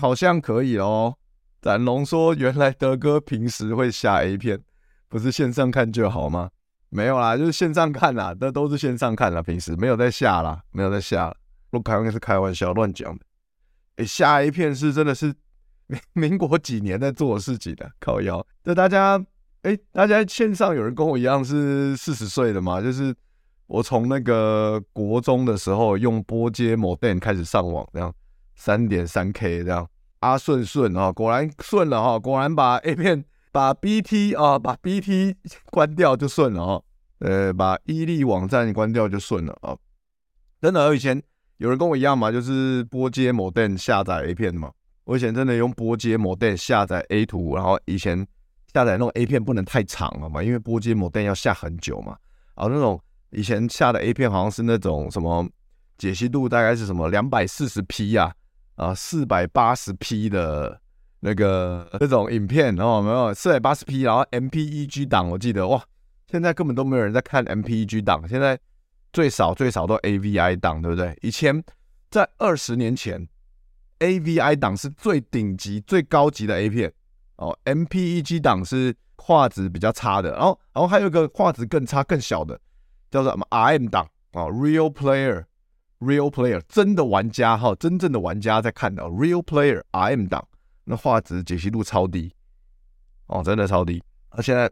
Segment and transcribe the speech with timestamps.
[0.00, 1.14] 好像可以哦。
[1.60, 4.58] 展龙说：“原来德哥平时会下 A 片，
[5.08, 6.48] 不是线上看就好吗？
[6.88, 9.42] 没有啦，就是线上看啦，那都是线上看啦。
[9.42, 11.36] 平时没有在下啦，没有在下啦。
[11.70, 13.24] 我开玩笑是开玩笑，乱讲的。
[13.96, 15.34] 哎，下 A 片是真的是
[15.86, 18.44] 民民国几年在做的事情的，靠腰。
[18.64, 19.22] 这大家，
[19.62, 22.80] 哎，大家线上有人跟我一样是四十岁的吗？
[22.80, 23.14] 就是
[23.66, 28.12] 我从那个国中的时候用拨接 modem 开始上网，这样
[28.60, 29.88] 三点三 K 这样。”
[30.20, 35.34] 阿顺顺啊，果然顺了哈，果然把 A 片、把 BT 啊、把 BT
[35.70, 36.82] 关掉就顺了哈，
[37.20, 39.74] 呃，把伊利网站关掉就顺了啊。
[40.60, 41.22] 真的，我以前
[41.56, 44.70] 有人跟我一样嘛，就是波接某店下载 A 片嘛。
[45.04, 48.18] 我以前真的用波接某店下载 A 图，然后以前
[48.74, 52.14] 下载那种 A 片不能太长了嘛，因为波接某店要下很久嘛。
[52.54, 55.48] 然后那种以前下的 A 片好像是那种什么
[55.96, 58.30] 解析度大概是什么两百四十 P 呀。
[58.80, 60.80] 啊，四百八十 P 的
[61.20, 65.84] 那个那种影片，然后没有四百八十 P，然后 MPEG 档，我记得哇，
[66.26, 68.58] 现在根本都没有人在看 MPEG 档，现在
[69.12, 71.14] 最少最少都 AVI 档，对不对？
[71.20, 71.62] 以前
[72.10, 73.28] 在二十年前
[73.98, 76.90] ，AVI 档是最顶级、最高级的 A 片
[77.36, 82.58] 哦，MPEG 档是画质比较差的，然后然后还有一个画质更差、更小的，
[83.10, 85.44] 叫做什么 RM 档啊，Real Player。
[86.00, 90.46] Real Player 真的玩家哈，真正的玩家在看的 Real Player RM 档，
[90.84, 92.34] 那画质解析度超低
[93.26, 94.02] 哦，真的超低。
[94.30, 94.70] 而现在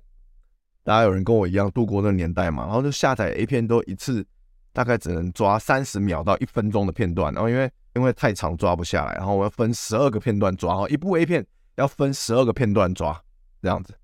[0.83, 4.27] 大家有人跟我一样度过那个年代嘛，然后就下载 A 片都一次
[4.73, 11.47] 大概只能抓三十秒到一分钟的片段，然后因为因为太长抓不下来，然后我要分十二个片段抓，哦，一部 A 片
[11.77, 13.21] 要分十二个片段抓，
[13.61, 13.95] 这样子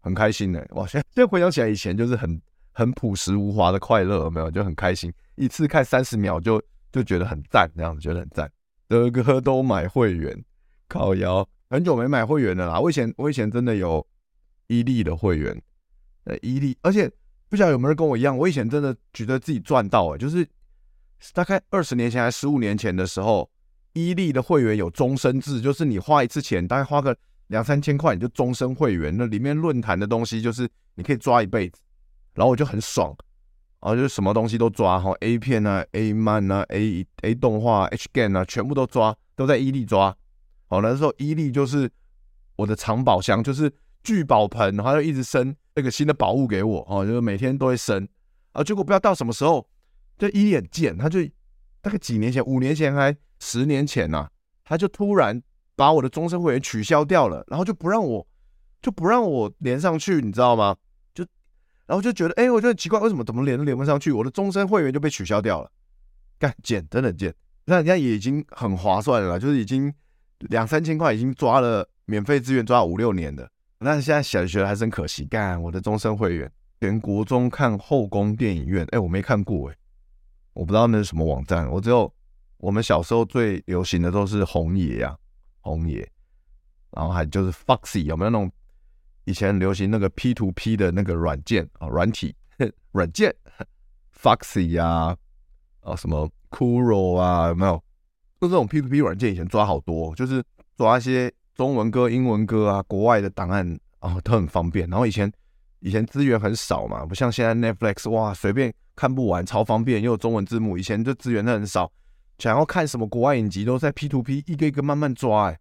[0.00, 0.86] 很开心的哇！
[0.86, 2.40] 现现在回想起来，以前就是很
[2.72, 4.50] 很朴实无华的快乐，有没有？
[4.50, 5.12] 就很开心。
[5.40, 6.62] 一次看三十秒就
[6.92, 8.50] 就觉得很赞，这样子觉得很赞。
[8.86, 10.44] 德哥都买会员，
[10.86, 12.78] 靠腰，很久没买会员了啦。
[12.78, 14.06] 我以前我以前真的有
[14.66, 15.58] 伊利的会员，
[16.24, 17.10] 呃，伊利，而且
[17.48, 20.46] 不晓得有没有人跟我一样，我以前真的觉得自己赚到哎，就是
[21.32, 23.50] 大概二十年前还是十五年前的时候，
[23.94, 29.16] 伊利的会员有终身制，就是你花一次钱，大概花个两三千块，你就终身会员。
[29.16, 31.80] 那里面论坛的东西就是你可以抓一辈子，
[32.34, 33.16] 然后我就很爽。
[33.80, 40.14] 啊，就是什么东西都抓哈，A 片啊，A 漫啊，A A 动画，H game 啊，全部都抓，都在伊利抓。
[40.68, 41.90] 好，那时候伊利就是
[42.56, 48.06] 我的藏宝箱，就是聚宝盆，然后就一直生那个新的宝物给我，哦，就是每天都会生。
[48.52, 49.66] 啊，结果不知道到什么时候，
[50.18, 51.20] 这伊利很贱，他就
[51.80, 54.28] 大概几年前，五年前还十年前呐、
[54.62, 55.42] 他就突然
[55.74, 58.26] 把我的终身会员取消掉了，然后就不让我
[58.82, 60.76] 就不让我连上去，你知道吗？
[61.90, 64.12] 然后就觉得，哎，我觉得很奇怪，为什么怎么连都连不上去？
[64.12, 65.68] 我的终身会员就被取消掉了，
[66.38, 67.34] 干贱，真的贱。
[67.64, 69.92] 那人家也已经很划算了，就是已经
[70.38, 73.50] 两三千块，已经抓了免费资源抓五六年的。
[73.80, 76.48] 那现在小学还是很可惜，干我的终身会员。
[76.80, 79.76] 全国中看后宫电影院，哎，我没看过，哎，
[80.52, 81.68] 我不知道那是什么网站。
[81.68, 82.08] 我只有
[82.58, 85.16] 我们小时候最流行的都是红爷呀，
[85.58, 86.08] 红爷，
[86.92, 88.48] 然后还就是 Foxy，有没有那种？
[89.24, 92.34] 以前流行那个 P to P 的那个软件啊，软体
[92.92, 93.34] 软件
[94.18, 95.16] ，Foxy 呀，啊，
[95.82, 97.82] 啊什么 Kuro 啊，有没有？
[98.40, 100.42] 就这种 P to P 软件以前抓好多，就是
[100.76, 104.88] 抓一些中文歌、英文歌啊，国外的档案啊，都很方便。
[104.88, 105.30] 然后以前
[105.80, 110.76] 以前资源很少嘛，不像现在 Netflix 哇，随便看不完，超方便，又有中文字幕。
[110.76, 111.92] 以前这资源都很少，
[112.38, 115.60] 想要看什么国外影集都在 P to P 一个一个慢慢抓，哎，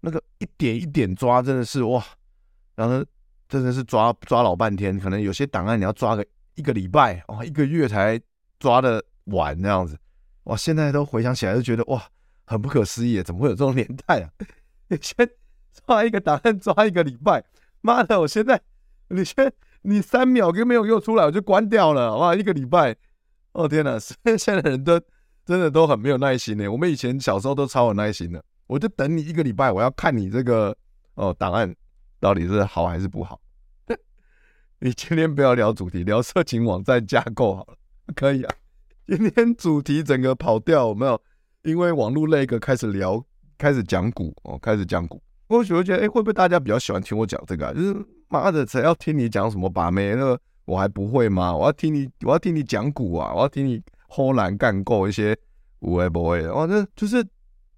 [0.00, 2.04] 那个一点一点抓，真的是哇。
[2.78, 3.04] 然后
[3.48, 8.20] 真的是抓抓老半天，可能有些档案你要抓个一个礼拜哦，一个月才
[8.60, 9.98] 抓得完那样子。
[10.44, 12.00] 哇，现在都回想起来就觉得哇，
[12.46, 14.30] 很不可思议，怎么会有这种年代啊？
[14.86, 15.28] 你先
[15.84, 17.42] 抓一个档案抓一个礼拜，
[17.80, 18.60] 妈的，我现在
[19.08, 19.52] 你先
[19.82, 22.94] 你三秒跟没有又出来，我就关掉了，哇，一个礼拜，
[23.54, 25.00] 哦天哪， 现在人都
[25.44, 26.68] 真的都很没有耐心呢。
[26.68, 30.76] 我们以前小时候都超有耐心的，我就等你一个礼拜，我要看你这个
[31.14, 31.74] 哦档案
[32.20, 33.40] 到底是好还是不好。
[34.80, 37.76] 你今天不要聊主题，聊色情网站架构好了，
[38.14, 38.54] 可以啊。
[39.08, 41.20] 今天主题整个跑掉，有没有？
[41.64, 43.20] 因为网络那个开始聊，
[43.56, 45.20] 开始讲股哦，开始讲股。
[45.48, 47.72] 或许会觉得，哎、会不会大家比较喜欢听我讲这个啊？
[47.72, 50.14] 就是妈的，谁要听你讲什么把妹？
[50.14, 51.56] 那个我还不会吗？
[51.56, 53.32] 我要听你，我要听你讲股啊！
[53.34, 55.36] 我要听你齁烂干够一些
[55.80, 56.54] 无为不为的。
[56.54, 57.20] 哇，这就是，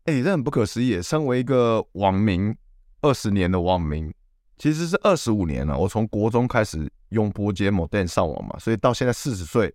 [0.05, 1.01] 哎、这很不可思议。
[1.01, 2.55] 身为一个网民，
[3.01, 4.13] 二十年的网民。
[4.61, 9.75] 其实是二十五年了，我从国中开始用波接 modem 上网嘛，所以到现在四十岁，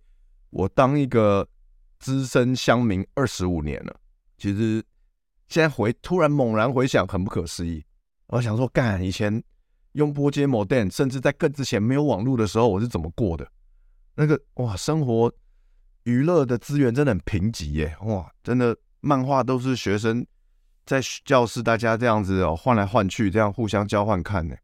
[0.50, 1.44] 我当一个
[1.98, 3.96] 资深乡民二十五年了。
[4.38, 4.80] 其实
[5.48, 7.84] 现在回突然猛然回想，很不可思议。
[8.28, 9.42] 我想说，干以前
[9.94, 13.44] 用波接 modem，甚至在更之前没有网络的时候，我是怎么过的？
[14.14, 15.32] 那个哇，生活
[16.04, 17.96] 娱乐的资源真的很贫瘠耶！
[18.02, 20.24] 哇，真的漫画都是学生
[20.84, 24.54] 在教室大家这样子哦换来换去，这样互相交换看呢。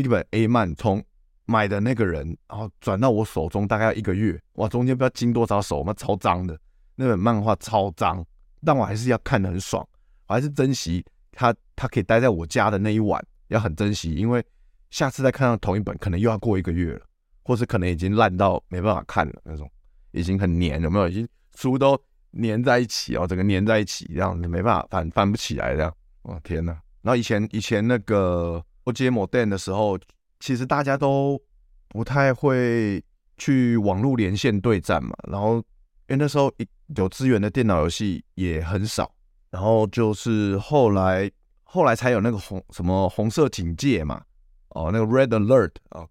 [0.00, 1.02] 一本 A 漫从
[1.46, 6.58] 买的那个人，然后转到我手中，大概一个月，哇，中间不知道经多少手，那超脏的，
[6.94, 8.24] 那本漫画超脏，
[8.64, 9.86] 但我还是要看得很爽，
[10.26, 14.44] 我还是珍惜它，它可以待在我家的那一晚，要很珍惜，因为
[14.90, 17.00] 下次再看到同一本，可能又要过一个月了，
[17.44, 19.70] 或是可能已经烂到没办法看了那种，
[20.10, 21.08] 已经很黏，有没有？
[21.08, 21.96] 已经书都
[22.32, 26.72] 黏在一起哦，整个黏在一起，这样子没办法翻翻不起来这样，哇，天哪！
[27.02, 28.60] 然后以前以前那个。
[28.86, 29.98] 拨接 modem 的时候，
[30.38, 31.42] 其实大家都
[31.88, 33.02] 不太会
[33.36, 35.12] 去网络连线对战嘛。
[35.28, 36.52] 然后，因为那时候
[36.94, 39.12] 有资源的电脑游戏也很少。
[39.50, 41.28] 然后就是后来，
[41.64, 44.22] 后来才有那个红什么红色警戒嘛，
[44.68, 46.06] 哦，那个 Red Alert 啊，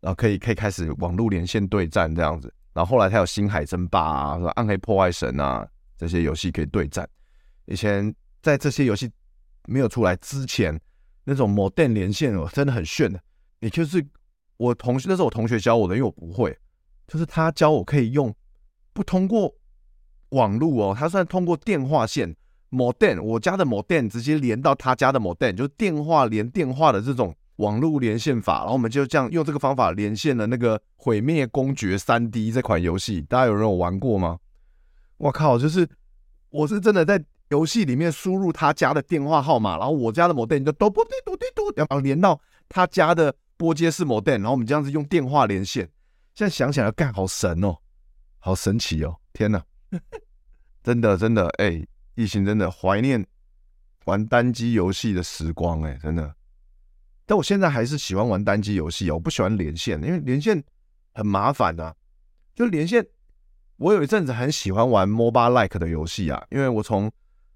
[0.00, 2.50] 然后可以可以开始网络连线对战这样子。
[2.72, 5.68] 然后后来才有星海争霸啊，暗黑破坏神啊
[5.98, 7.06] 这些游戏可以对战。
[7.66, 9.12] 以前在这些游戏
[9.66, 10.80] 没有出来之前。
[11.24, 13.20] 那种 modem 连线哦，真的很炫的。
[13.60, 14.04] 也就是
[14.56, 16.56] 我同学，那是我同学教我的，因为我不会，
[17.06, 18.34] 就是他教我可以用
[18.92, 19.54] 不通过
[20.30, 22.36] 网络哦，他算通过电话线
[22.70, 28.58] modem，我家的 modem 直接连到他家的 modem，就是电话连电话的这种网络连线法。
[28.58, 34.38] 然后我们就这样用这个方法连线了那个《毁灭公爵 3D》这款游戏，大家有人有玩过吗？
[35.16, 35.88] 我靠，就是
[36.50, 37.24] 我是真的在。
[37.54, 45.88] 游戏里面输入他家的电话号码，然后我家的 modem 就嘟嘟嘟嘟嘟，然后连到他家的波接式某电然后我们这样子用电话连线。
[46.34, 47.76] 现在想起来，干好神哦，
[48.40, 49.14] 好神奇哦！
[49.32, 49.64] 天哪，
[50.82, 53.24] 真的真的，哎、欸，疫情真的怀念
[54.06, 56.34] 玩单机游戏的时光，哎，真的。
[57.24, 60.60] 但我现在还是喜欢玩单机游戏哦，我不喜欢连线，因为连线
[61.12, 61.94] 很麻烦啊。
[62.52, 63.06] 就连线，
[63.76, 67.10] 我有一阵子很喜欢玩 MOBA like 的游戏啊，因为我从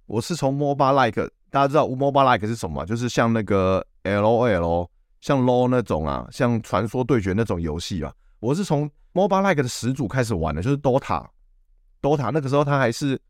[0.08, 2.84] 我是从 MOBA like，大家知道 MOBA like 是什么？
[2.86, 4.88] 就是像那个 LOL，
[5.20, 8.10] 像 LOL 那种啊，像传说对决那种游戏啊。
[8.40, 13.20] 我是从 MOBA like 的始祖开始玩的，就是 DOTA，DOTA 那个时候它还是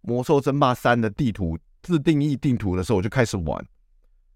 [0.00, 3.58] 魔兽争霸三的地图自定义地图的时候，我就开始玩，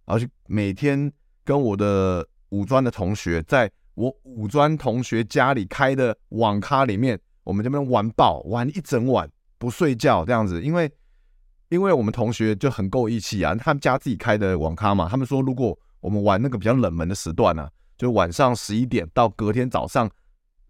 [0.05, 1.11] 然后就每天
[1.45, 9.27] 跟我的五专的同学，在我五专同学家里开的网咖里面，我们这边玩爆，玩一整晚
[9.57, 10.93] 不睡觉这样子，因为。
[11.69, 20.09] 因为我们同学就很够义气啊，他们家自己开的网咖嘛，他们说如果我们玩那个比较冷门的时段呢、啊，就晚上十一点到隔天早上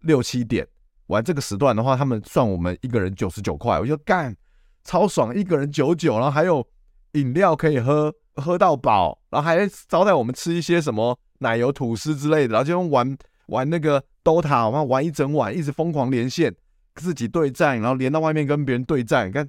[0.01, 0.67] 六七点
[1.05, 4.35] 玩这个时段的话，他们算我们一个人九十九块，我就干
[4.83, 6.67] 超爽，一个人九九，然后还有
[7.11, 13.15] 饮料可以喝，喝到饱，然后还招待我们吃一些什么奶油吐司之类的，然后就玩
[13.47, 16.55] 玩那个 DOTA，然后玩一整晚，一直疯狂连线，
[16.95, 19.47] 自己对战，然后连到外面跟别人对战，你看。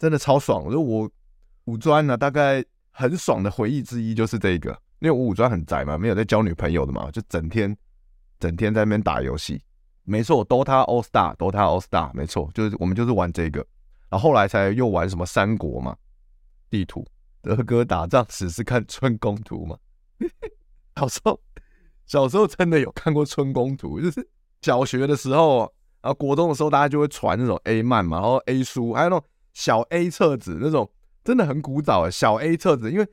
[0.00, 0.70] 真的超爽！
[0.70, 1.08] 就我
[1.66, 7.76] 五专呢，大概很爽的回忆之一就是这个，因为我五专很宅嘛，没有在交女朋友的嘛，就整天
[8.38, 9.62] 整天在那边打游戏。
[10.04, 13.60] 没错，Dota All Star，Dota All Star，没错，就是我们就是玩这个，
[14.08, 15.94] 然后后来才又玩什么三国嘛，
[16.70, 17.06] 地图，
[17.42, 19.76] 德哥打仗只是看春宫图嘛。
[20.96, 21.38] 小时候
[22.06, 24.26] 小时候真的有看过春宫图，就是
[24.62, 29.26] 小学的时候，然后国中的时候，大家就会传那种 A 漫嘛，然后 A 书，还有那种。
[29.52, 30.90] 小 A 册子那种
[31.24, 33.06] 真的很古早，小 A 册子，因为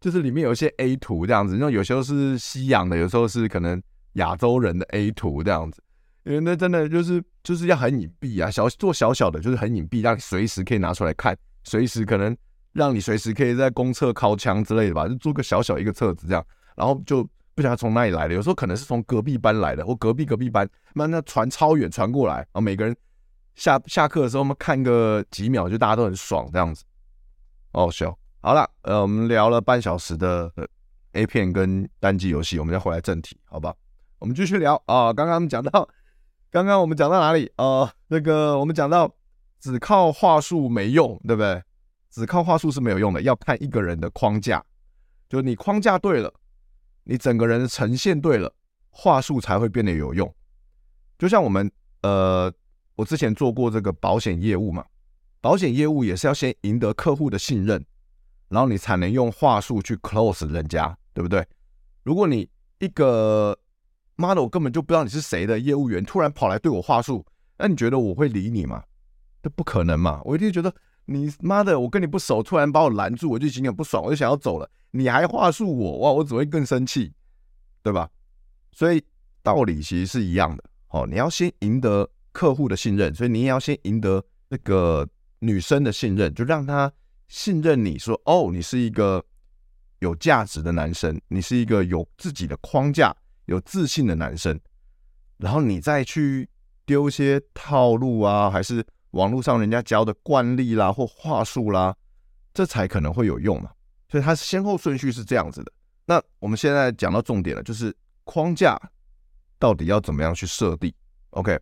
[0.00, 3.82] 就是里面有一些 A 图这样子，那有时候是西洋的，有时候是可能
[4.14, 5.82] 亚洲人的 A 图这样子，
[6.24, 12.36] 因为那真的就是就是要很隐蔽啊，小做小小的就是很隐蔽，让你随时可以拿出来看，随时可能
[12.72, 16.44] 让你随时可以在公厕尻枪之类的吧，就做个小小一个册子这样，
[16.76, 22.94] 然后就不晓得从哪里来的，有时候可能是从隔壁班来的，或隔壁隔壁班，那那传超远传过来，然后每个人
[23.54, 26.84] 下下课的时候，我们看个几秒，就大家都很爽这样子。
[27.72, 30.52] 哦，笑，好了，呃，我们聊了半小时的
[31.12, 33.74] A 片跟单机游戏，我们再回来正题，好吧？
[34.18, 35.88] 我们继续聊啊，刚刚讲到，
[36.50, 37.52] 刚刚我们讲到哪里？
[37.56, 39.12] 呃，那个我们讲到
[39.60, 41.62] 只靠话术没用，对不对？
[42.10, 44.64] 只靠话术是没有用的，要看一个人的框架，
[45.28, 46.32] 就你框架对了，
[47.02, 48.54] 你整个人的呈现对了，
[48.90, 50.32] 话术才会变得有用。
[51.18, 51.70] 就像我们
[52.02, 52.52] 呃，
[52.96, 54.84] 我之前做过这个保险业务嘛，
[55.40, 57.84] 保险业务也是要先赢得客户的信任，
[58.48, 61.46] 然后你才能用话术去 close 人家，对不对？
[62.02, 62.48] 如果你
[62.78, 63.58] 一个
[64.16, 67.24] 妈的，我根本就不知道你是谁的业务员，突然跑来对我话术，
[67.58, 68.82] 那你觉得我会理你吗？
[69.42, 70.20] 这不可能嘛！
[70.24, 70.74] 我一定觉得。
[71.06, 74.66] 你妈的，我跟你不熟，突然把我拦住，我就心里很不爽，我就想要走了。
[74.90, 77.12] 你还话术我，哇，我只会更生气，
[77.82, 78.08] 对吧？
[78.72, 79.04] 所以
[79.42, 80.64] 道理其实是一样的。
[80.88, 86.92] 哦，你要先赢得客户的信任，所以你也要先赢得那个女生的信任，就让她
[87.28, 89.24] 信任你说，哦，你是一个
[90.00, 94.60] 有价值的男生，你是一个有自己的框架、有自信的男生，
[95.38, 96.46] 然后你再去
[96.84, 98.84] 丢一些套路啊，还是。
[99.14, 101.94] 网络上人家教的惯例啦，或话术啦，
[102.52, 103.70] 这才可能会有用嘛。
[104.08, 105.72] 所以它先后顺序是这样子的。
[106.04, 108.76] 那我们现在讲到重点了，就是框架
[109.56, 110.92] 到底要怎么样去设定
[111.30, 111.56] ？OK，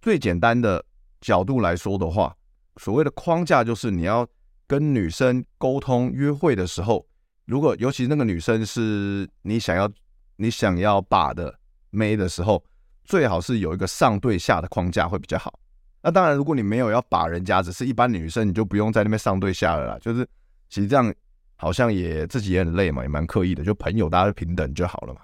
[0.00, 0.84] 最简单的
[1.20, 2.34] 角度来说的话，
[2.76, 4.26] 所谓的框架就是你要
[4.66, 7.06] 跟女生沟通约会的时候，
[7.46, 9.90] 如果尤其那个女生是你想要
[10.36, 11.52] 你想要把的
[11.90, 12.62] 妹的时候，
[13.04, 15.58] 最好是有一个上对下的框架会比较好。
[16.00, 19.98] 那当然，如果你没有要把人家，只是一般女生，你就不用在那边上对下了啦。
[20.00, 20.24] 就是
[20.68, 21.12] 其实这样
[21.56, 23.64] 好像也自己也很累嘛，也蛮刻意的。
[23.64, 25.20] 就朋友大家平等就好了嘛。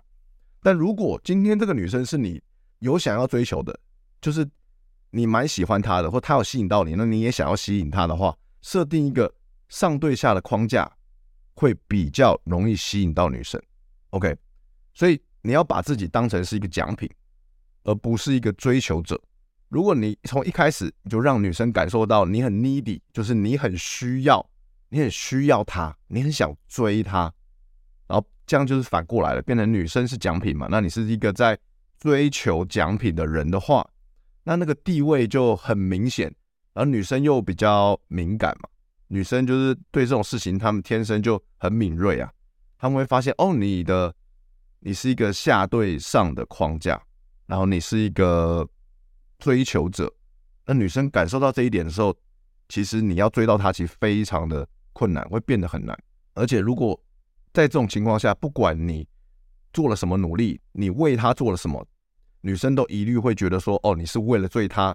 [0.61, 2.43] 但如果今天这个女生是你
[2.81, 3.79] 有想要追求的，
[4.21, 4.45] 就是
[5.15, 9.33] 你蛮喜欢她的，或她有吸引到你，那你也想要吸引她的话，设定一个
[9.69, 10.91] 上对下的框架，
[11.55, 13.63] 会比较容易吸引到女生。
[14.11, 14.37] OK，
[14.93, 17.09] 所以你要把自己当成是一个奖品，
[17.85, 19.21] 而不是一个追求者。
[19.69, 24.45] 如果你从一开始就让女生感受到你很 needy，就是你很需要，
[24.89, 27.33] 你很需要她，你很想追她，
[28.09, 30.67] 然后这样就是反过来了，变成女生是奖品嘛？
[30.69, 31.57] 那你是一个在
[31.99, 33.89] 追求奖品的人的话，
[34.45, 36.35] 那那个地位就很明显，
[36.75, 38.69] 而女生又比较敏感嘛，
[39.09, 42.33] 女生就是对这种事情，她们天生就很敏锐啊，
[42.79, 44.15] 她们会发现哦，你的
[44.79, 47.03] 你是一个下对上的框架，
[47.47, 48.69] 然后你是一个。
[49.37, 50.11] 追求者，
[50.65, 52.17] 那女生感受到这一点的时候，
[52.69, 55.99] 其实你要追到她，其实非常的困难，会变得很难。
[56.33, 56.99] 而且如果
[57.53, 59.07] 在这种情况下，不管你
[59.73, 61.87] 做了什么努力，你为她做了什么，
[62.45, 64.95] 女生都一律会觉得说：“哦，你是为了追她，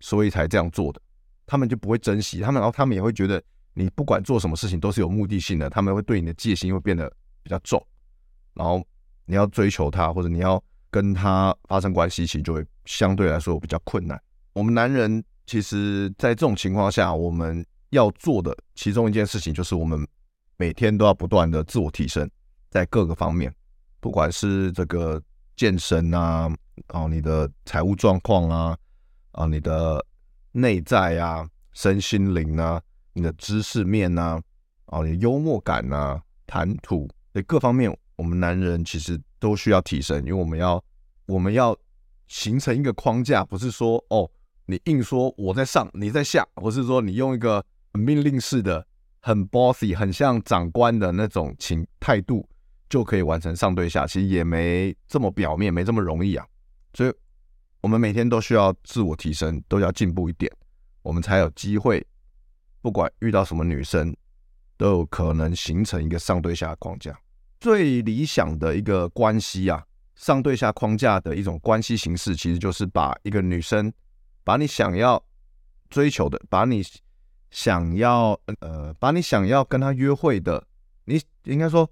[0.00, 1.00] 所以才这样做的。”
[1.44, 3.42] 他们就不会珍惜，他们然后他们也会觉得
[3.74, 7.12] 你不管做什么事情都是有目的性的，他们会对你的戒心会变得
[7.42, 7.84] 比较重。
[8.54, 8.82] 然后
[9.24, 10.62] 你要追求她，或者你要。
[10.88, 14.18] 跟她发生关系，其实就会相对来说比较困难。
[14.54, 20.06] 我们男人其实，在这种情况下，我们要做的其中一件事情，就是我们
[20.56, 22.30] 每天都要不断的自我提升，
[22.70, 23.54] 在各个方面，
[24.00, 25.20] 不管是这个
[25.54, 26.50] 健身啊，
[26.88, 28.76] 哦，你的财务状况啊，
[29.32, 30.04] 啊，你的
[30.52, 32.80] 内在啊，身心灵啊，
[33.12, 34.40] 你的知识面啊，
[34.86, 40.82] 哦，你的幽默感啊，谈吐，对各方面，我们男人其实都需要提升，因为我们要。
[41.28, 41.76] 我们要
[42.28, 44.30] 形成一个框架，不是说哦，
[44.66, 47.64] 你硬说我在上，你在下，不是说你用一个
[47.94, 48.86] 命令式的、
[49.20, 52.48] 很 bossy、很像长官的那种情态度
[52.88, 56.46] 就可以完成上对下，其实也没这么表面，没这么容易啊。
[56.96, 57.12] 所以，
[57.82, 60.50] 我们每天都需要自我提升，都要进步一点，
[61.02, 62.04] 我们才有机会，
[62.80, 64.16] 不管遇到什么女生，
[64.78, 67.14] 都有可能形成一个上对下的框架。
[67.60, 69.84] 最理想的一个关系啊。
[70.14, 73.92] 上对下框架的一种关系形式，其实就是把一个女生，
[74.42, 75.22] 把你想要
[75.90, 76.82] 追求的，把你
[77.50, 80.66] 想要呃，把你想要跟她约会的，
[81.04, 81.90] 你应该说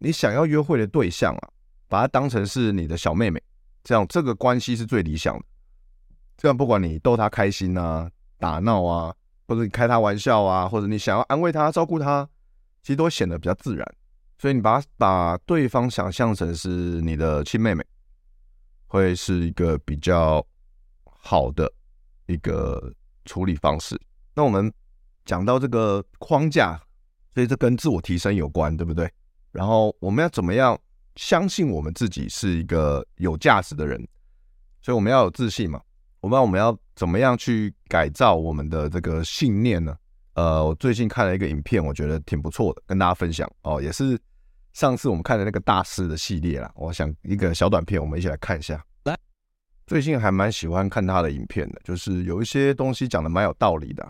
[0.00, 1.48] 你想要约会的对象啊，
[1.88, 3.42] 把她当成是你的小妹妹，
[3.86, 5.44] 这样这个关系是最理想的。
[6.36, 9.14] 这样不管你逗她开心啊、打闹啊，
[9.46, 12.28] 或者你开她玩笑啊，或者你想要安慰她、照顾她，
[12.82, 13.94] 其实都会显得比较自然。
[14.38, 16.68] 所以你把把对方想象成是
[17.00, 17.84] 你的亲妹妹，
[18.88, 20.44] 会是一个比较
[21.04, 21.72] 好的
[22.26, 22.92] 一个
[23.24, 23.96] 处理方式。
[24.34, 24.70] 那我们
[25.24, 26.76] 讲到这个框架
[27.32, 29.08] 所以这跟自我提升有关，对不对？
[29.52, 30.76] 然后我们要怎么样
[31.16, 34.06] 相信我们自己是一个有价值的人？
[34.80, 35.80] 所以我们要有自信嘛。
[36.20, 39.96] 我们我们要怎么样去改造我们的这个信念呢？
[40.34, 43.80] 呃，我最近看了一个影片，我觉得挺不错的，跟大家分享哦。
[43.80, 44.18] 也是
[44.72, 46.70] 上次我们看的那个大师的系列啦。
[46.74, 48.84] 我想一个小短片，我们一起来看一下。
[49.04, 49.16] 来，
[49.86, 54.06] 最近还蛮喜欢看他的影片的，就是有一些东西讲的蛮有道理的。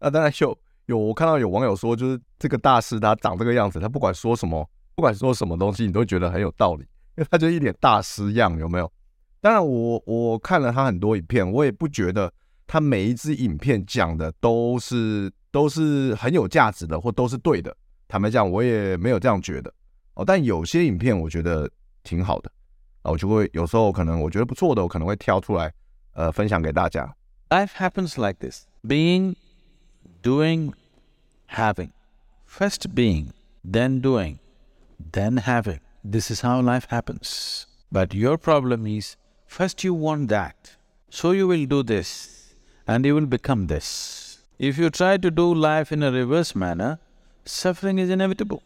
[0.00, 6.82] 那当然有有，我看到有网友说，就是这个大师他长这个样子，他不管说什么，不管说什么东西，你都觉得很有道理，
[7.16, 8.90] 因为他就一脸大师样，有没有？
[9.40, 12.32] 当然我，我我看了他很多影片，我也不觉得
[12.66, 17.76] 他每一支影片讲的都是都是很有价值的，或都是对的。
[18.08, 19.72] 坦白讲，我也没有这样觉得
[20.14, 20.24] 哦。
[20.24, 21.68] 但有些影片我觉得
[22.02, 22.50] 挺好的
[23.02, 25.72] 啊，我就会有时候可能我觉得不错的，我可能会挑出来
[26.12, 27.14] 呃分享给大家。
[27.50, 29.34] Life happens like this: being,
[30.22, 30.72] doing,
[31.48, 31.90] having.
[32.46, 33.28] First being,
[33.62, 34.38] then doing,
[35.12, 35.80] then have it.
[36.02, 37.66] This is how life happens.
[37.90, 39.16] But your problem is
[39.54, 40.74] First you want that,
[41.10, 42.56] so you will do this
[42.88, 44.42] and you will become this.
[44.58, 46.98] If you try to do life in a reverse manner,
[47.44, 48.64] suffering is inevitable.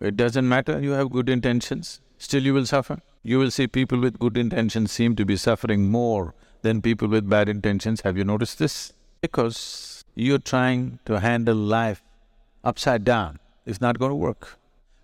[0.00, 2.98] It doesn't matter you have good intentions, still you will suffer.
[3.22, 7.30] You will see people with good intentions seem to be suffering more than people with
[7.30, 8.00] bad intentions.
[8.00, 8.92] Have you noticed this?
[9.20, 12.02] Because you're trying to handle life
[12.64, 13.38] upside down.
[13.64, 14.58] It's not going to work.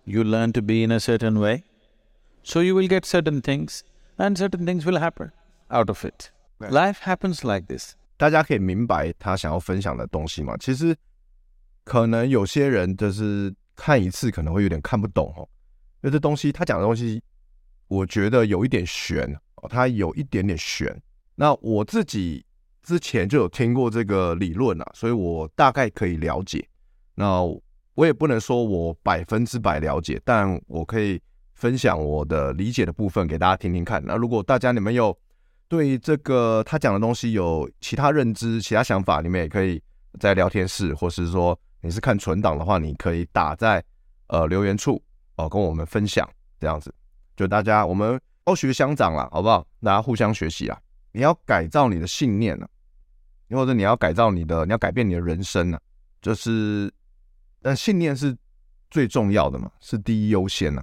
[0.06, 1.62] You learn to be in a certain way,
[2.42, 3.80] so you will get certain things
[4.16, 5.30] and certain things will happen
[5.70, 6.30] out of it.
[6.58, 7.94] Life happens like this.
[8.16, 10.56] 大家可以明白他想要分享的东西吗？
[10.58, 10.96] 其实
[11.84, 15.48] 可能有些人就是看一次可能会有点看不懂哦，
[16.02, 17.22] 因为这东西他讲的东西，
[17.88, 19.24] 我觉得有一点玄
[19.56, 21.00] 哦，他有一点点玄。
[21.34, 22.44] 那我自己
[22.82, 26.68] 之前就有听过这个理论啊，所以我大概可以了解。
[27.14, 27.42] 那
[27.97, 31.19] 我也不能说我百分之百了解，但我可以。
[31.57, 33.99] 分享我的理解的部分给大家听听看。
[34.05, 35.17] 那如果大家你们有
[35.67, 39.81] 对这个他讲的东西有其他认知、其他想法，你们也可以
[40.19, 43.83] 在聊天室，或是说你是看存档的话，你可以打在
[44.27, 45.01] 呃留言处
[45.37, 46.29] 哦，跟我们分享
[46.59, 46.93] 这样子。
[47.35, 49.65] 就大家我们都学相长了，好不好？
[49.81, 50.79] 大家互相学习啊！
[51.11, 52.67] 你要改造你的信念呢、
[53.49, 55.81] 啊，或者你要改造你的，你要改变你的人生呢、啊，
[56.21, 56.93] 就是
[57.67, 58.33] 但信念是
[58.89, 60.81] 最重要的嘛，是第一优先呐、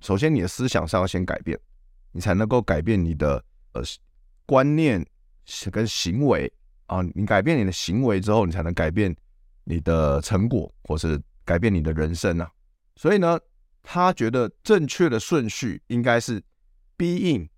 [0.00, 1.60] 首先，你的思想上要先改变，
[2.12, 3.82] 你才能够改变你的呃
[4.46, 5.06] 观念
[5.70, 6.50] 跟行为
[6.86, 7.02] 啊。
[7.14, 9.14] 你改变你的行为之后，你才能改变
[9.64, 12.50] 你的成果，或是改变你的人生啊。
[12.96, 13.38] 所以呢，
[13.82, 16.42] 他觉得正确的顺序应该是
[16.96, 17.50] being、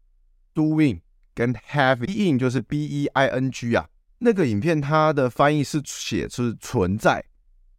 [0.52, 1.00] doing
[1.36, 2.06] 跟 having。
[2.06, 3.88] being 就是 b e i n g 啊。
[4.18, 7.24] 那个影片它的翻译是写是存在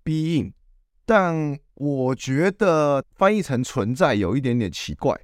[0.06, 0.54] being，
[1.06, 1.60] 但。
[1.76, 5.20] 我觉得翻译成“存在”有一点点奇怪，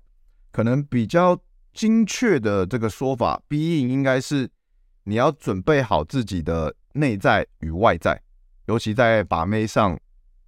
[0.51, 1.39] 可能比较
[1.71, 4.49] 精确的这个说法，being 应该是
[5.03, 8.19] 你要准备好自己的内在与外在，
[8.65, 9.95] 尤其在把妹上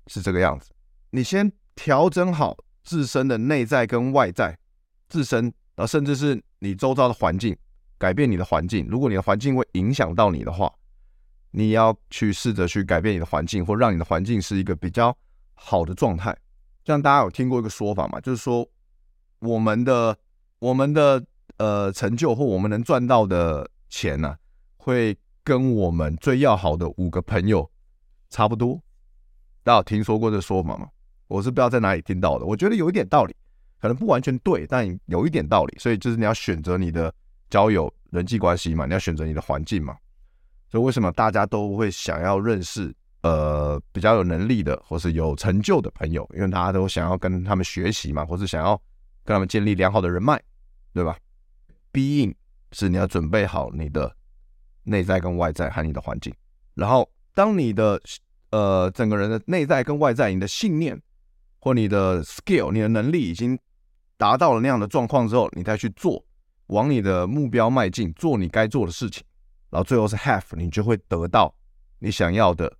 [0.08, 0.72] 是这个样子。
[1.12, 4.58] 你先调整好自身的内在跟外在，
[5.10, 5.44] 自身，
[5.76, 7.56] 然后甚至是你周遭的环境，
[8.00, 8.88] 改变你的环境。
[8.90, 10.74] 如果你的环境会影响到你的话，
[11.52, 15.16] 你要去试着去改变你的环境，或让你的环境是一个比较。
[15.62, 16.34] 好的状态，
[16.86, 18.66] 像大家有听过一个说法嘛，就是说
[19.40, 20.18] 我们的
[20.60, 21.22] 我们的
[21.58, 24.38] 呃成就或我们能赚到的钱呢、
[24.78, 27.70] 会跟我们最要好的五个朋友
[28.30, 28.82] 差不多。
[29.64, 30.88] 大家有听说过这说法吗？
[31.28, 33.36] 我是不知道在哪里听到的，我觉得有一点道理，
[33.82, 35.78] 可能不完全对，但有一点道理。
[35.78, 37.14] 所以就是你要选择你的
[37.50, 39.98] 交友人际关系嘛，你要选择你的环境嘛。
[40.70, 42.96] 所以为什么大家都会想要认识？
[43.22, 48.82] 呃，比较有能力的，或是有成就的朋友，因为大家都想要跟他们学习嘛，或是想要
[49.26, 50.42] 跟他们建立良好的人脉，
[50.94, 51.18] 对吧
[51.92, 52.34] ？Being
[52.72, 54.16] 是你要准备好你的
[54.84, 56.34] 内在跟外在和你的环境，
[56.76, 58.02] 然后当你的
[58.52, 60.98] 呃整个人的内在跟外在，你的信念
[61.60, 63.60] 或你的 skill，你的能力已经
[64.16, 66.24] 达到了那样的状况之后，你再去做，
[66.68, 69.26] 往你的目标迈进，做你该做的事情，
[69.70, 71.56] 然后最后是 have，你就会得到
[72.00, 72.78] 你想要的。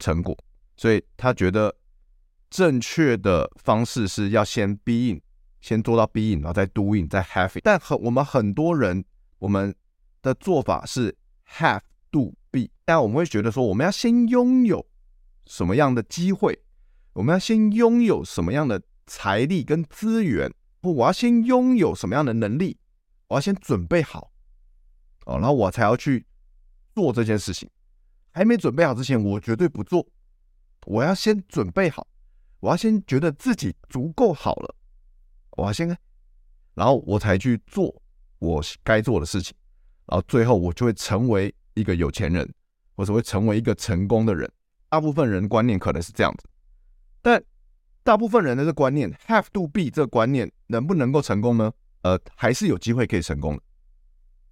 [0.00, 0.38] 成果，
[0.76, 1.74] 所以他觉得
[2.48, 5.20] 正确的方式是要先 be in，
[5.60, 7.58] 先做到 be in，然后再 doing，再 having。
[7.64, 9.04] 但很我们很多人，
[9.40, 9.74] 我们
[10.22, 11.16] 的做法是
[11.48, 11.80] have
[12.12, 14.86] do be，但我们会觉得说，我们要先拥有
[15.46, 16.62] 什么样的机会，
[17.14, 20.48] 我们要先拥有什么样的财力跟资源，
[20.80, 22.78] 或我要先拥有什么样的能力，
[23.26, 24.30] 我要先准备好，
[25.28, 26.24] 哦，然后我才要去
[26.94, 27.68] 做这件事情。
[28.32, 30.06] 还没准备好之前，我绝对不做，
[30.86, 32.06] 我要先准备好，
[32.60, 34.74] 我要先觉得自己足够好了，
[35.50, 35.88] 我要先，
[36.74, 37.94] 然后我才去做
[38.38, 39.54] 我该做的事情，
[40.06, 42.48] 然后最后我就会成为一个有钱人，
[42.96, 44.50] 或者会成为一个成功的人。
[44.88, 46.48] 大部分人观念可能是这样子，
[47.20, 47.42] 但
[48.02, 51.70] 大部分人的这观念 have to be 这个观念能不能够成功呢？
[52.02, 53.62] 呃，还是有机会可以成功的。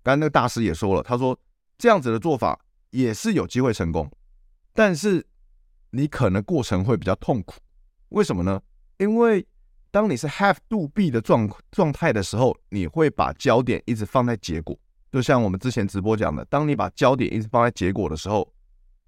[0.06, 1.36] 刚才那个大师也说了，他说
[1.76, 2.56] 这样子的做法
[2.90, 4.08] 也是有机会成功，
[4.72, 5.26] 但是
[5.90, 7.54] 你可能过程会比较痛苦。
[8.10, 8.62] 为什么呢？
[8.98, 9.44] 因为
[9.90, 14.78] 当你是 have to be 的状状态的时候，你会把焦点一直放在结果。
[15.10, 18.48] 就像我们之前直播讲的，当你把焦点一直放在结果的时候，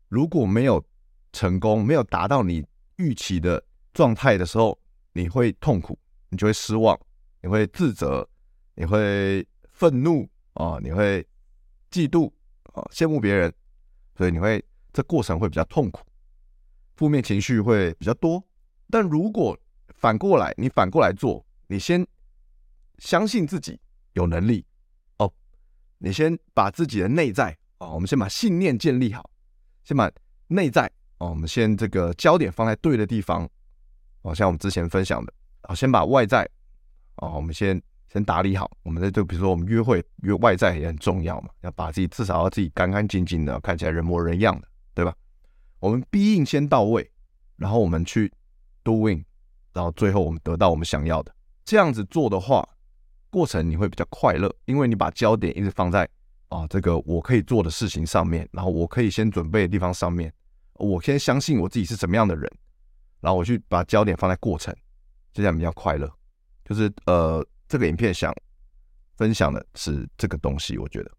[0.09, 0.85] 如果没有
[1.33, 3.63] 成功，没有达到你预期的
[3.95, 4.77] 状态的时候，
[5.13, 5.97] 你会痛苦，
[6.29, 6.99] 你就会失望，
[7.41, 8.29] 你会自责，
[8.75, 11.25] 你会愤怒啊，你会
[11.89, 12.29] 嫉妒
[12.75, 13.53] 啊，羡慕别人，
[14.17, 16.05] 所以你会这过程会比较痛苦，
[16.97, 18.43] 负面情绪会比较多。
[18.91, 19.57] 但如果
[19.91, 22.05] 反过来，你反过来做，你先
[22.99, 23.81] 相信自己
[24.15, 24.67] 有能力
[25.19, 25.33] 哦，
[25.99, 29.31] 你先把自己的内在啊，我们先把信念建立好，
[29.85, 30.11] 先把
[30.49, 30.91] 内在。
[31.19, 33.49] 哦，我们先这个焦点放在对的地方，
[34.23, 36.49] 哦，像我们之前分享的，哦，先把外在，
[37.17, 37.81] 哦，我们先
[38.13, 38.71] 先打理好。
[38.83, 45.15] 我们在就比如说我们约会，约外在也很重要嘛，要把自己至少要自己干干净净的，看起来人模人样的，对吧？
[45.81, 47.09] 我们 being 先到位，
[47.57, 48.33] 然后我们去
[48.83, 49.25] doing，
[49.73, 51.35] 然后最后我们得到我们想要的。
[51.65, 52.67] 这样子做的话，
[53.31, 56.09] 过程你会比较快乐，因为你把焦点一直放在
[56.49, 60.33] 啊这个我可以做的事情上面，然后我可以先准备的地方上面。
[60.75, 62.51] 我先相信我自己是什么样的人，
[63.21, 64.75] 然后我去把焦点放在过程，
[65.33, 66.09] 这样比较快乐。
[66.65, 68.35] 就是呃，这个影片想
[69.17, 71.11] 分享的是这个东西，我觉得。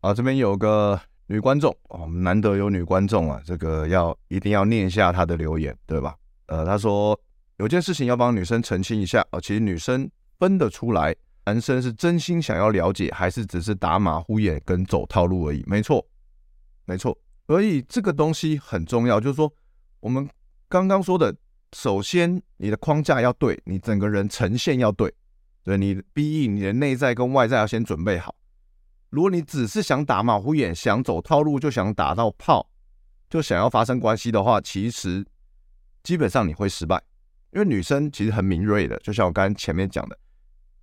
[0.00, 6.14] 啊，这边有个女观众，我们难得有女观众啊，这个要一定要念一下她的留言，对吧？
[6.46, 7.18] 呃，她说
[7.56, 15.64] 有件事情要帮女生澄清一下啊，其实女生分得出来，男生是真心想要了解，还是只是打马虎眼跟走套路而已。
[15.66, 16.06] 没错，
[16.84, 17.16] 没错。
[17.48, 19.52] 所以这个东西很重要，就是说，
[20.00, 20.28] 我们
[20.68, 21.34] 刚刚说的，
[21.72, 25.12] 首先你的框架要对，你整个人呈现要对，
[25.66, 28.36] 对，你的 BE，你的内在跟外在要先准备好。
[29.10, 32.70] 如果你只是想打马虎眼，想走套路，就想打到炮，
[33.28, 35.26] 就想要发生关系的话，其实
[36.04, 37.02] 基本上你会失败，
[37.50, 40.16] 因为女生其实很敏锐的，就像我刚刚前面讲的，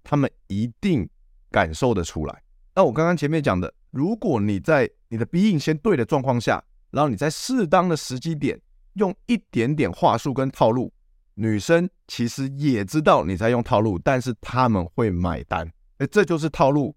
[0.03, 1.09] 她们一定
[1.49, 2.43] 感受得出来。
[2.75, 3.73] 那我刚刚前面讲的。
[3.91, 8.59] 如果你在你的 BE 先对的状况下，然后你在适当的时机点
[8.95, 10.91] 用一点点话术跟套路，
[11.35, 15.67] 女生其实也知道你在用套路，但是他们会买单。
[15.97, 16.95] 哎，这就是套路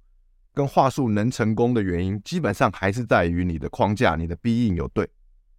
[0.52, 5.08] 跟话术能成功的原因，基本上还是在于你的框架，你的 being 有对。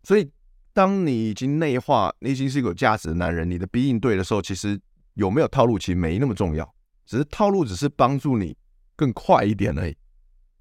[0.04, 0.32] 所以，
[0.74, 4.80] 当你已经内化，你已经是一个有价值的男人，你的 being 对的时候，其实
[5.16, 8.56] 有没有套路其实没那么重要，只是套路只是帮助你
[8.96, 9.96] 更快一点而已。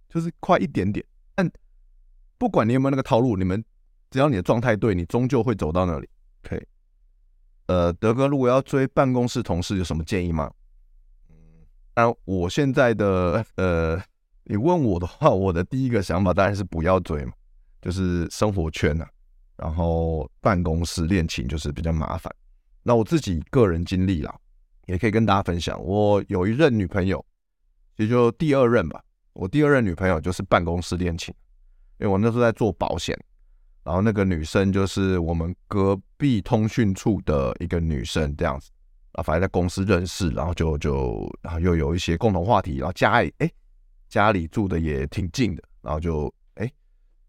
[0.08, 1.50] 就是快一点点，但
[2.38, 3.62] 不管你有没有那个套路，你们
[4.10, 6.08] 只要你的状态对，你终究会走到那里。
[6.42, 6.66] 可以。
[7.66, 10.50] 呃，德哥，如果要追办公室同事，有什么建议吗？
[11.28, 11.34] 嗯，
[11.94, 14.00] 那我现在的呃，
[14.44, 17.32] 你问我的话，我的第一个想法当然是不要追嘛，
[17.82, 19.08] 就是生活圈啊，
[19.56, 22.32] 然后办公室恋情就是比较麻烦。
[22.82, 24.32] 那我自己个人经历啦，
[24.86, 25.82] 也可以跟大家分享。
[25.82, 27.24] 我有一任女朋友，
[27.96, 29.02] 也就第二任吧。
[29.32, 31.34] 我第二任女朋友就是办公室恋情，
[31.98, 33.18] 因为我那时候在做保险，
[33.86, 38.68] 然后那个女生就是我们隔壁通讯处的一个女生，这样子
[39.12, 43.48] 啊，反正在公司认识，然后就就然后又有一些共同话题，然后家里哎
[44.08, 46.68] 家里住的也挺近的，然后就哎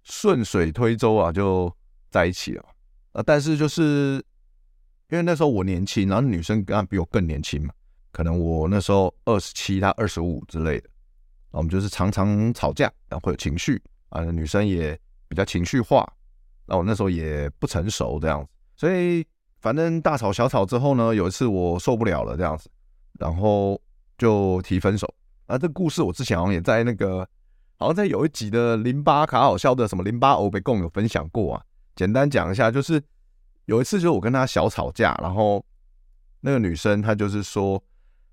[0.01, 1.71] 顺水推舟啊就
[2.09, 2.65] 在一起了
[3.11, 4.15] 啊，但是就是
[5.11, 7.71] 因为那时候我年轻，然后女生刚比我更年轻嘛，
[8.11, 10.89] 可能我那时候二十七，她二十五之类的。
[11.51, 16.07] 我们就是常常吵架，然后会有情绪啊，女生也比较情绪化，
[16.67, 19.25] 那我那时候也不成熟这样子，所以
[19.59, 22.69] 反正大吵小吵之后呢，有一次我受不了了这样子，
[23.19, 23.81] 然后
[24.17, 25.11] 就提分手。
[25.47, 27.27] 啊，这故事我之前好像也在那个，
[27.77, 31.63] 好像在有一集的淋巴卡好笑的什么淋巴欧北共有分享过啊。
[31.95, 33.01] 简单讲一下，就是
[33.65, 35.65] 有一次就是我跟他小吵架，然后
[36.41, 37.81] 那个女生她就是说。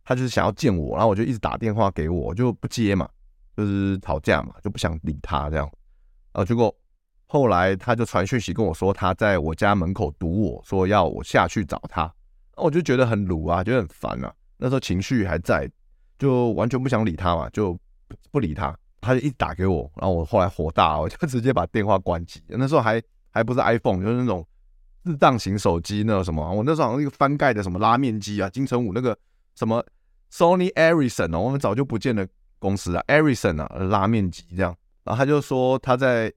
[0.06, 3.08] 她就是想要见我，然后我就一直打电话给我，就不接嘛，
[3.56, 5.66] 就是吵架嘛，就不想理她这样。
[6.32, 6.70] 啊，结果
[7.34, 12.02] 后来他就传讯息跟我说，他在我家门口堵我，说要我下去找他。
[12.56, 14.32] 那我就觉得很鲁啊，觉得很烦啊。
[14.56, 15.68] 那时候情绪还在，
[16.16, 17.76] 就完全不想理他嘛，就
[18.30, 18.72] 不理他。
[19.00, 22.40] 他就一直打给我，然后我后来火大，我 就直接把电话关机。
[22.46, 24.46] 那时候还还不是 iPhone，就是那种
[25.02, 29.18] 自当型手机，那个什么，我那时候好像一个翻盖的什么拉面机啊，金城武那个
[29.56, 29.84] 什么
[30.32, 32.24] Sony Ericsson 哦，我们早就不见了
[32.60, 34.72] 公司啊，Ericsson 啊，拉面机这样。
[35.02, 36.32] 然后他就说他在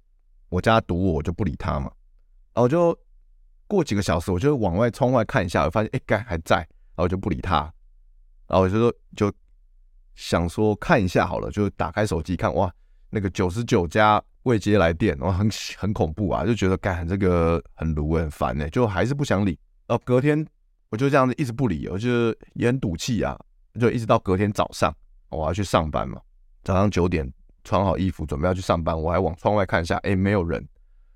[0.49, 1.91] 我家堵我，我就不理他嘛。
[2.53, 2.97] 然后就
[3.67, 7.71] 过几个小时，我就往外窗外看一下，我发现哎，该还在，然后我就不理他。
[8.47, 9.31] 然后我就说就
[10.15, 12.73] 想说看一下好了，就打开手机看，哇，
[13.10, 19.60] 那个九十九家未接来电，哇，很很恐怖啊，就觉得干这个很卢很烦呢，就还是不想理。
[19.86, 20.47] 然后隔天
[20.89, 23.38] 我就这样子一直不理，我就也很赌气啊，
[23.79, 24.95] 就一直到隔天早上
[25.29, 26.21] 我要去上班嘛，
[26.63, 27.31] 早上九点。
[27.67, 30.62] 穿好衣服准备要去上班，我还往窗外看一下，哎，没有人，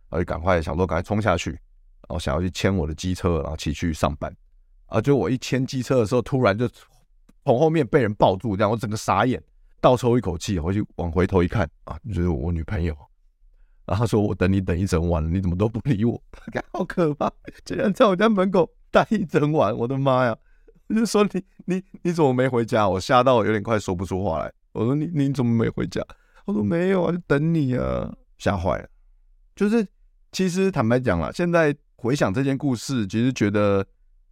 [0.09, 4.35] 然后就赶快想说赶快冲下去，然后想要去牵我的机车，然后骑去上班。
[4.87, 6.67] 啊，就我一牵机车的时候，突然就
[7.45, 9.41] 从后面被人抱住，这样我整个傻眼，
[9.79, 12.93] 倒抽一口气，回去往回头一看，啊，就是我女朋友。
[13.85, 16.21] 然后他说我等你等一整晚了，你怎么都不理我？
[16.73, 17.31] 好可怕，
[17.63, 20.37] 竟然在我家门口待一整晚，我的妈呀！
[20.87, 22.87] 我就说你你你怎么没回家？
[22.87, 24.51] 我吓到我有点快说不出话来。
[24.73, 26.01] 我说你你怎么没回家？
[26.51, 28.87] 我说没有啊，就等你啊，吓坏了。
[29.55, 29.85] 就是
[30.31, 33.85] 其实坦白讲了，现在回想这件故事，其实觉得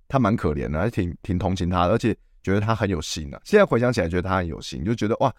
[0.08, 3.39] 他蛮可怜的，还挺挺同情他的，而且觉得他很有心啊。
[3.43, 5.34] 现在回想起来，觉得他很有心，就觉得哇，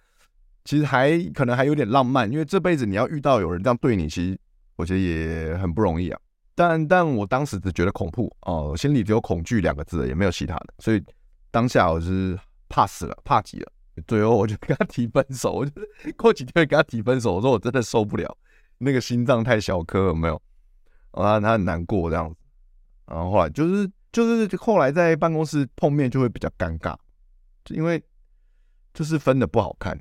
[0.64, 4.38] 其实还可能还有点浪漫，因为这辈子你要遇到有人这样对你，其实
[4.76, 6.20] 我觉得也很不容易啊。
[6.54, 11.02] 但但我当时只觉得恐怖哦，心里只有恐惧两个字，也没有其他的，所以
[11.50, 12.38] 当下我是
[12.68, 13.72] 怕死了，怕极了。
[14.06, 15.72] 最后我就跟他提分手，我就
[16.16, 17.34] 过几天跟他提分手。
[17.34, 18.36] 我说我真的受不了，
[18.78, 20.40] 那个心脏太小颗，有没有？
[21.12, 22.36] 啊，他很难过这样子。
[23.06, 26.96] 然后后来就是就是后来在办公室碰面就会比较尴尬，
[27.64, 28.02] 就因为
[28.94, 30.00] 就是分的不好看，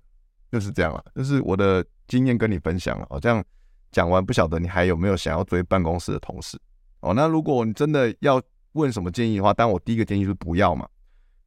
[0.51, 1.03] 就是这样啊。
[1.15, 3.07] 就是我的经验跟你分享了。
[3.09, 3.43] 哦，这样
[3.91, 6.59] 讲完不晓得你还有没有想要追办公室的同事？
[6.99, 8.41] 哦，那如果你真的要
[8.73, 10.87] 问什么建议的话，当然我第一个建议就是不要嘛。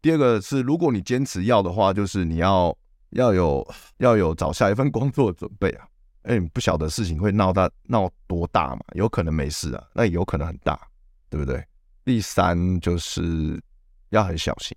[0.03, 2.77] 第二个是，如果你坚持要的话，就是你要
[3.11, 3.67] 要有
[3.99, 5.87] 要有找下一份工作的准备啊。
[6.23, 8.81] 哎，不晓得事情会闹大闹多大嘛？
[8.95, 10.77] 有可能没事啊，那有可能很大，
[11.31, 11.65] 对不对？
[12.05, 13.62] 第三就是
[14.11, 14.77] 要很小心，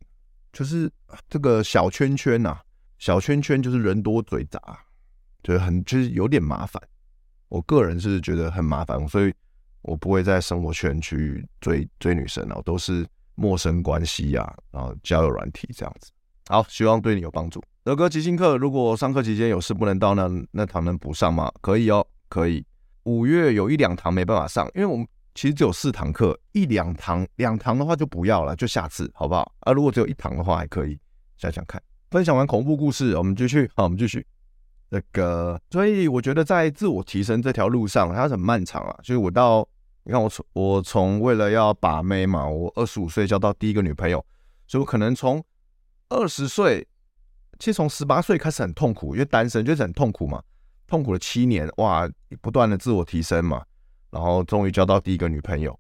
[0.54, 0.92] 就是
[1.28, 2.62] 这个小圈圈呐、啊，
[3.00, 4.60] 小圈圈就是人多嘴杂，
[5.42, 6.80] 就是很就是有点麻烦。
[7.50, 9.34] 我个人是觉得很麻烦，所以
[9.82, 13.04] 我不会在生活圈去追追女生啊，我都是。
[13.36, 16.12] 陌生关系呀、啊，然后交友软体这样子，
[16.48, 17.62] 好，希望对你有帮助。
[17.84, 21.52] 德哥即兴课，如果上课期间有事不能到，那那堂能补上吗？
[21.62, 22.66] 可以哦，可以。
[23.04, 29.52] 五月有一两堂没办法上，因为我们其实只有四堂课，一两堂两堂的话就不要了，就下次好不好？
[29.60, 31.00] 啊，如果只有一堂的话还可以，
[31.38, 31.82] 想想看。
[32.10, 34.26] 分享完恐怖故事，我们继续， 好，我们继续。
[34.90, 39.68] 那个，所以我觉得在自我提升这条路上，它很漫长啊，所以我到。
[40.08, 44.24] 你看我从我从为了要把妹嘛，我二十五岁交到第一个女朋友，
[44.68, 45.44] 所以我可能从
[46.10, 46.88] 二十岁，
[47.58, 50.42] 其实从十八岁开始很痛苦，因为单身就是很痛苦嘛，
[50.86, 52.08] 痛苦了七年，哇，
[52.40, 53.66] 不断的自我提升嘛，
[54.12, 55.78] 然后终于交到第一个女朋友，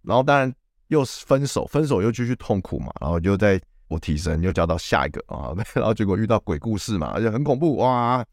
[0.00, 0.50] 然后当然
[0.88, 8.24] 又分手，分手又继续痛苦嘛，然后就在我提升，又交到下一个啊， 然后结果遇到鬼故事嘛，而且很恐怖，哇，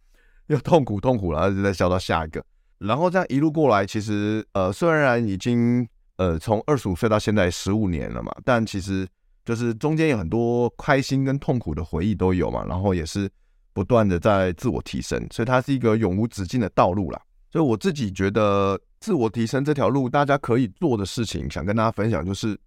[0.48, 2.42] 又痛苦痛苦，然后就再交到下一个。
[2.82, 9.08] 然后这样一路过来，其实呃，虽然已经呃从二十五岁到现在十五年了嘛，但其实
[9.46, 12.66] 就是中间有很多开心跟痛苦的回忆都有嘛。
[12.68, 13.30] 然后也是
[13.72, 17.22] 不断的在自我提升，所以它是一个永无止境的道路啦。
[17.52, 22.60] 所以我自己觉得，自我提升这条路，大家可以做的事情，想跟大家分享，就是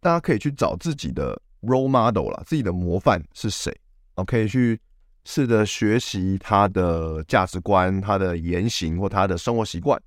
[0.00, 3.74] 大家可以去找自己的 role model 啦，自己的模范是谁，
[4.16, 4.78] 我可以去。
[5.24, 10.00] 试着学习他的价值观、他的言行或他的生活习惯，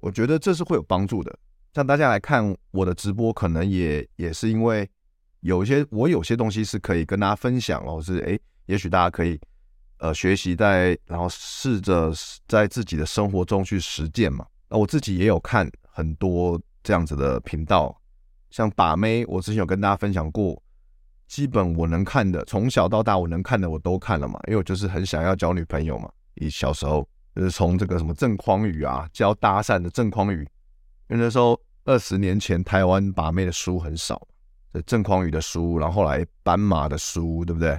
[0.00, 1.38] 我觉得这是会有帮助的。
[1.72, 4.88] 像大家来看我的直播，可能也也是因为
[5.40, 9.40] 有一些我有些东西是可以跟大家分享哦，是诶，也许大家可以
[9.98, 12.12] 呃学习在，然后试着
[12.48, 14.46] 在自己的生活中去实践嘛。
[14.68, 17.96] 那我自己也有看很多这样子的频道，
[18.50, 20.60] 像把妹，我之前有跟大家分享过。
[21.26, 26.10] 基本我能看的，从小到大我能看的我都看了嘛，因为我就是很想要交女朋友嘛。
[26.34, 30.40] 以小时候就是从这个什么郑匡宇啊，教搭讪的郑匡宇，
[31.08, 34.20] 因为那时候二十年前台湾把妹的书很少，
[34.72, 37.78] 这郑匡宇的书，然后后来斑马的书，对不对？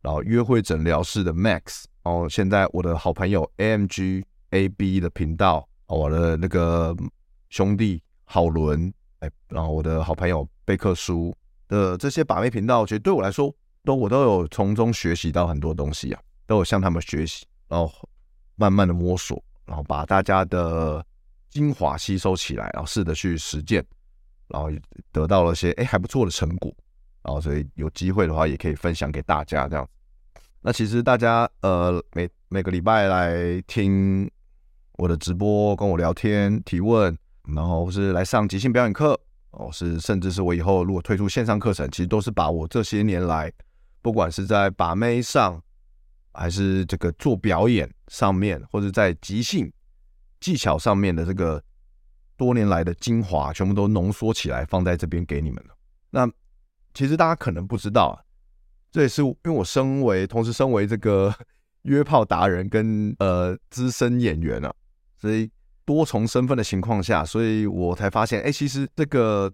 [0.00, 6.94] 然后约会诊疗室的 Max，然后现在我的好朋友 AMG AB 的频道，我的那个
[7.50, 11.34] 兄弟郝伦，哎，然后我的好朋友贝克书。
[11.72, 17.90] 的这些把妹频道，其实对我来说，都我都有从中学习到很多东西啊，都有向他们学习，然后
[18.56, 21.02] 慢慢的摸索，然后把大家的
[21.48, 23.82] 精华吸收起来，然后试着去实践。
[24.48, 24.70] 然后
[25.10, 26.70] 得到了些哎还不错的成果，
[27.22, 29.88] 然后所以有机会的话也可以分享给大家这样。
[30.60, 34.30] 那其实大家呃每每个礼拜来听
[34.98, 37.16] 我的直播，跟我聊天提问，
[37.54, 39.18] 然后是来上即兴表演课
[39.52, 43.52] 哦，是甚至是我以后如果推出线上课程，其实都是把我这些年来
[44.02, 45.62] 不管是在把妹上，
[46.32, 49.72] 还是这个做表演上面，或者在即兴
[50.40, 51.62] 技巧上面的这个。
[52.34, 55.76] 多年来的精华全部都浓缩起来放在这边给你们了。
[56.10, 56.28] 那
[56.92, 58.18] 其实大家可能不知道啊，
[58.90, 61.32] 这也是因为我身为同时身为这个
[61.82, 64.74] 约炮达人跟呃资深演员啊，
[65.18, 65.48] 所以
[65.84, 69.52] 多重身份的情况下，所以我才发现，哎，其实这个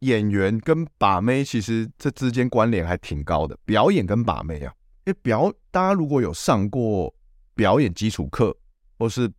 [0.00, 3.56] 演员跟把妹其实这之间关联还挺高的。
[3.64, 4.72] 表演跟把妹啊，
[5.04, 7.14] 因为表大家如果有上过
[7.54, 8.56] 表演基础课，
[8.98, 9.30] 或是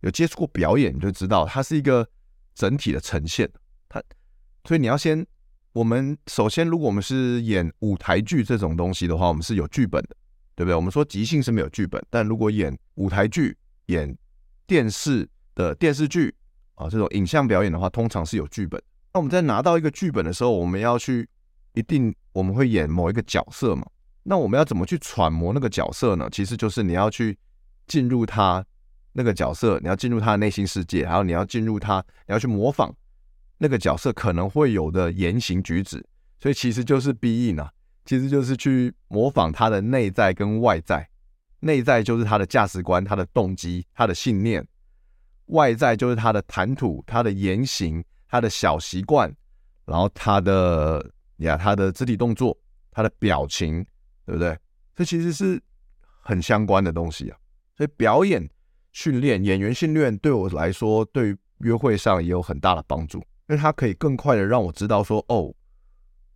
[0.00, 2.06] 有接触过表演，你就知道它是一个
[2.54, 3.50] 整体的呈现。
[3.88, 4.02] 它，
[4.64, 5.26] 所以你要先，
[5.72, 10.16] 我们首先，如果我们是演舞台剧这种东西的话，我们是有剧本的，
[10.54, 10.74] 对不对？
[10.74, 14.16] 我们说即兴是没有剧本，但如果演舞台剧、演
[14.66, 16.34] 电视的电视剧
[16.74, 18.82] 啊这种影像表演的话，通常是有剧本。
[19.12, 21.28] 那我们在拿到一个剧本的时候，我们要去
[21.72, 23.86] 一定我们会演某一个角色嘛？
[24.22, 26.28] 那我们要怎么去揣摩那个角色呢？
[26.30, 27.38] 其实就是你要去
[27.86, 28.64] 进入他。
[29.16, 32.92] 那个角色，你要进入他的内心世界，还有你要进入他，你要去模仿
[33.58, 36.04] 那个角色可能会有的言行举止，
[36.40, 37.68] 所以其实就是 B E 呢，
[38.04, 41.08] 其实就是去模仿他的内在跟外在。
[41.60, 44.60] 内在就是他的价值观、他的动机、他的信念；
[45.46, 49.32] 外在就是他的谈吐、他的言行、他的小习惯，
[49.84, 52.56] 然后他的呀，他的肢体动作、
[52.90, 53.84] 他的表情，
[54.26, 54.58] 对不对？
[54.94, 55.60] 这其实是
[56.22, 57.38] 很相关的东西啊，
[57.76, 58.48] 所以表演。
[58.96, 65.52] 训练演员训练对我来说，对于约会上也有很大的帮助，因为它可以更快的让我知道说，哦，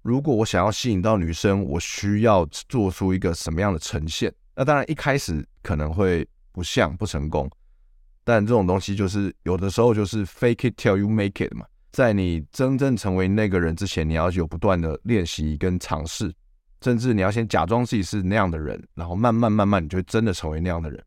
[0.02, 4.34] 如果我想要吸引到女生，我需要做出一个什么样的呈现。
[4.56, 7.48] 那当然一开始可能会不像不成功，
[8.28, 16.30] 但这种东西就是有的时候就是 fake it till you make it 嘛，在你真正成为那个人之前，你要有不断的练习跟尝试，
[16.82, 21.02] 甚至你要先假装自己是那样的人，然后慢慢慢慢，你就真的成为那样的人。